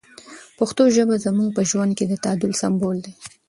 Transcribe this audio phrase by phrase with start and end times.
[0.57, 3.13] پښتو ژبه زموږ په ژوند کې د تعادل سمبول دی.